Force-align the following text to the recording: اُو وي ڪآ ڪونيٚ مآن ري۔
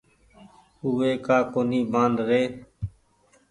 اُو 0.81 0.87
وي 0.97 1.11
ڪآ 1.25 1.37
ڪونيٚ 1.53 1.89
مآن 1.93 2.11
ري۔ 2.27 2.41